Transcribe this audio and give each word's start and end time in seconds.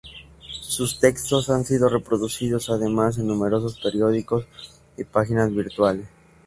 Sus 0.61 0.97
textos 0.99 1.51
han 1.51 1.63
sido 1.63 1.87
reproducidos 1.87 2.71
además 2.71 3.19
en 3.19 3.27
numerosos 3.27 3.79
periódicos 3.79 4.47
y 4.97 5.03
páginas 5.03 5.53
virtuales. 5.53 6.07